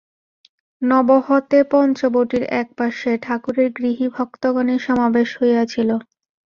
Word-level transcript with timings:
নহবতেপঞ্চবটীর 0.81 2.43
একপার্শ্বে 2.61 3.13
ঠাকুরের 3.25 3.69
গৃহী 3.77 4.05
ভক্তগণের 4.15 4.79
সমাবেশ 4.87 5.29
হইয়াছিল। 5.39 5.89